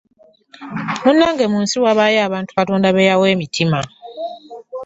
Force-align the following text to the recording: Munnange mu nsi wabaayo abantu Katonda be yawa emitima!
Munnange 1.03 1.45
mu 1.51 1.59
nsi 1.63 1.77
wabaayo 1.83 2.19
abantu 2.27 2.49
Katonda 2.57 2.87
be 2.95 3.07
yawa 3.09 3.25
emitima! 3.35 3.79